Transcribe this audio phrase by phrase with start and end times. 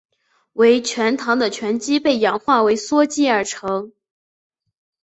[0.53, 3.91] 为醛糖的醛基被氧化为羧基而成。